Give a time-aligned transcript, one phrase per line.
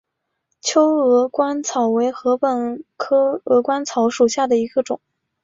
[0.61, 4.99] 秋鹅观草为禾本科鹅观草属下的一个种。